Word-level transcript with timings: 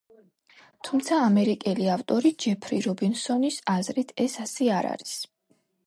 თუმცა 0.87 1.19
ამერიკელი 1.25 1.91
ავტორი 1.97 2.33
ჯეფრი 2.45 2.81
რობინსონის 2.89 3.61
აზრით, 3.77 4.19
ეს 4.27 4.41
ასე 4.49 4.73
არ 4.81 4.93
არის. 4.97 5.15